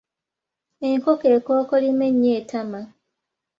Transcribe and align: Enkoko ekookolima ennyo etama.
Enkoko 0.89 1.25
ekookolima 1.37 2.03
ennyo 2.11 2.31
etama. 2.39 2.81